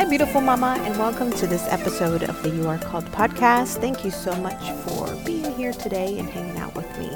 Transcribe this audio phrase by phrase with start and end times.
[0.00, 3.82] Hi, beautiful mama, and welcome to this episode of the You Are Called podcast.
[3.82, 7.10] Thank you so much for being here today and hanging out with me.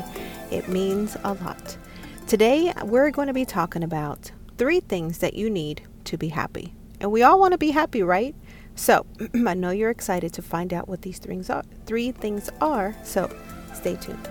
[0.54, 1.78] It means a lot.
[2.26, 6.74] Today, we're going to be talking about three things that you need to be happy.
[7.00, 8.34] And we all want to be happy, right?
[8.74, 9.06] So,
[9.46, 11.62] I know you're excited to find out what these things are.
[11.86, 13.34] Three things are, so
[13.72, 14.28] stay tuned.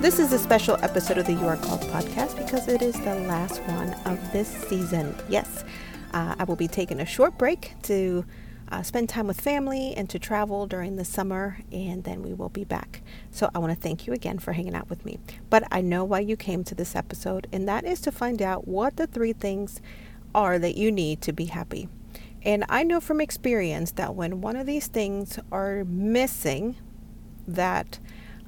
[0.00, 3.14] This is a special episode of the You Are Called podcast because it is the
[3.14, 5.16] last one of this season.
[5.28, 5.64] Yes,
[6.12, 8.24] uh, I will be taking a short break to
[8.70, 12.50] uh, spend time with family and to travel during the summer, and then we will
[12.50, 13.00] be back.
[13.30, 15.18] So I want to thank you again for hanging out with me.
[15.48, 18.68] But I know why you came to this episode, and that is to find out
[18.68, 19.80] what the three things
[20.34, 21.88] are that you need to be happy.
[22.42, 26.76] And I know from experience that when one of these things are missing,
[27.48, 27.98] that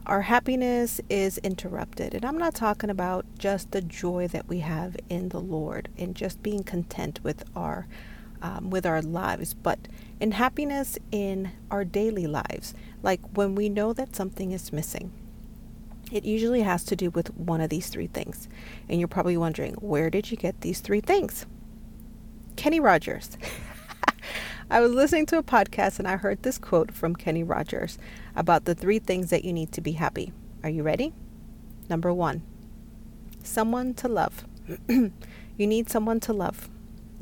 [0.09, 2.15] our happiness is interrupted.
[2.15, 6.15] And I'm not talking about just the joy that we have in the Lord and
[6.17, 7.87] just being content with our
[8.41, 9.81] um, with our lives, but
[10.21, 15.11] in happiness in our daily lives, like when we know that something is missing.
[16.13, 18.49] It usually has to do with one of these three things.
[18.89, 21.47] And you're probably wondering, where did you get these three things?
[22.55, 23.37] Kenny Rogers.
[24.71, 27.97] I was listening to a podcast and I heard this quote from Kenny Rogers
[28.37, 30.31] about the three things that you need to be happy.
[30.63, 31.15] Are you ready?
[31.89, 32.43] Number one,
[33.43, 34.45] someone to love.
[34.89, 35.11] you
[35.57, 36.69] need someone to love.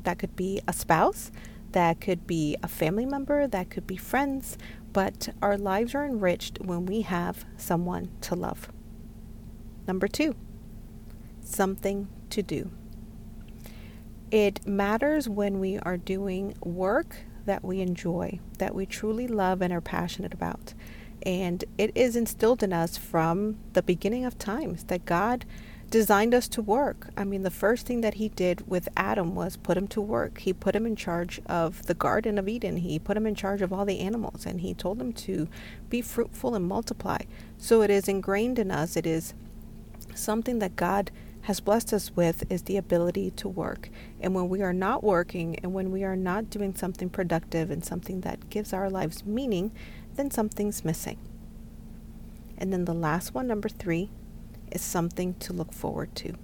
[0.02, 1.30] That could be a spouse,
[1.70, 4.58] that could be a family member, that could be friends,
[4.92, 8.72] but our lives are enriched when we have someone to love.
[9.86, 10.34] Number two,
[11.42, 12.72] something to do.
[14.30, 19.72] It matters when we are doing work that we enjoy, that we truly love and
[19.72, 20.74] are passionate about.
[21.24, 25.44] And it is instilled in us from the beginning of times that God
[25.90, 27.10] designed us to work.
[27.16, 30.38] I mean, the first thing that He did with Adam was put him to work.
[30.38, 33.62] He put him in charge of the Garden of Eden, He put him in charge
[33.62, 35.48] of all the animals, and He told him to
[35.88, 37.18] be fruitful and multiply.
[37.58, 39.34] So it is ingrained in us, it is
[40.14, 41.10] something that God
[41.46, 43.88] has blessed us with is the ability to work.
[44.20, 47.84] And when we are not working and when we are not doing something productive and
[47.84, 49.70] something that gives our lives meaning,
[50.16, 51.18] then something's missing.
[52.58, 54.10] And then the last one, number three,
[54.72, 56.34] is something to look forward to.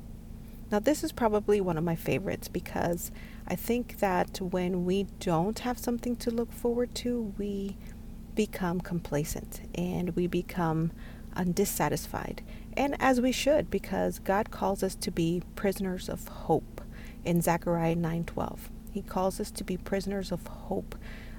[0.70, 3.10] Now, this is probably one of my favorites because
[3.48, 7.76] I think that when we don't have something to look forward to, we
[8.36, 10.92] become complacent and we become
[11.36, 12.40] undissatisfied
[12.76, 16.80] and as we should because God calls us to be prisoners of hope
[17.24, 18.70] in Zechariah 9:12.
[18.90, 20.96] He calls us to be prisoners of hope.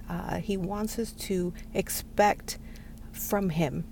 [0.09, 2.57] Uh, he wants us to expect
[3.11, 3.85] from Him.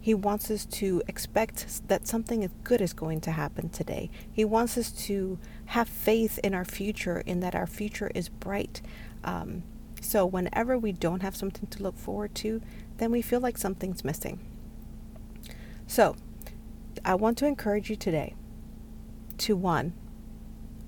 [0.00, 4.10] He wants us to expect that something good is going to happen today.
[4.30, 8.80] He wants us to have faith in our future, in that our future is bright.
[9.24, 9.64] Um,
[10.00, 12.62] so, whenever we don't have something to look forward to,
[12.98, 14.40] then we feel like something's missing.
[15.88, 16.16] So,
[17.02, 18.34] I want to encourage you today
[19.38, 19.94] to one,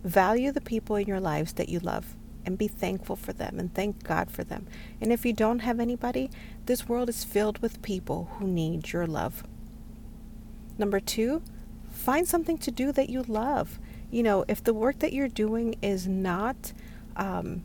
[0.04, 3.74] value the people in your lives that you love and be thankful for them and
[3.74, 4.66] thank God for them.
[5.00, 6.30] And if you don't have anybody,
[6.66, 9.42] this world is filled with people who need your love.
[10.76, 11.40] Number two,
[11.90, 13.78] find something to do that you love.
[14.10, 16.74] You know, if the work that you're doing is not
[17.16, 17.64] um,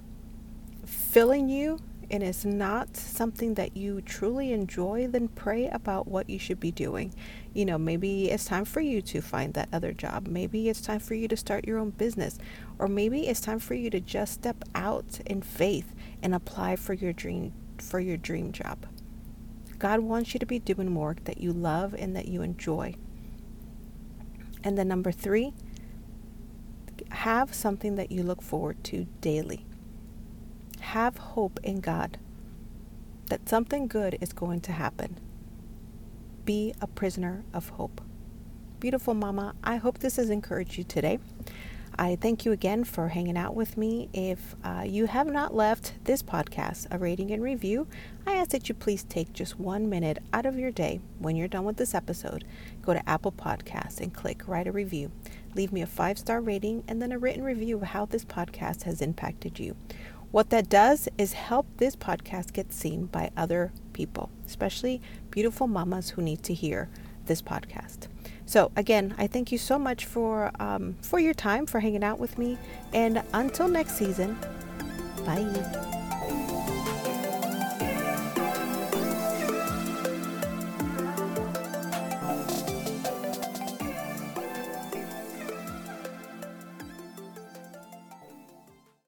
[0.85, 1.79] filling you
[2.10, 6.72] and it's not something that you truly enjoy, then pray about what you should be
[6.72, 7.14] doing.
[7.54, 10.28] You know, maybe it's time for you to find that other job.
[10.28, 12.38] Maybe it's time for you to start your own business.
[12.80, 16.94] Or maybe it's time for you to just step out in faith and apply for
[16.94, 18.86] your dream for your dream job.
[19.78, 22.96] God wants you to be doing work that you love and that you enjoy.
[24.64, 25.54] And then number 3,
[27.10, 29.65] have something that you look forward to daily
[30.95, 32.17] have hope in God
[33.25, 35.19] that something good is going to happen.
[36.45, 38.00] Be a prisoner of hope.
[38.80, 41.19] Beautiful mama, I hope this has encouraged you today.
[42.00, 44.07] I thank you again for hanging out with me.
[44.13, 47.88] If uh, you have not left this podcast a rating and review,
[48.25, 51.50] I ask that you please take just one minute out of your day when you're
[51.50, 52.45] done with this episode.
[52.81, 55.12] Go to Apple Podcasts and click write a review.
[55.56, 58.83] Leave me a five star rating and then a written review of how this podcast
[58.83, 59.75] has impacted you.
[60.31, 65.01] What that does is help this podcast get seen by other people, especially
[65.31, 66.89] beautiful mamas who need to hear
[67.25, 68.07] this podcast.
[68.45, 72.19] So again, I thank you so much for um, for your time, for hanging out
[72.19, 72.57] with me,
[72.94, 74.38] and until next season,
[75.25, 75.94] bye.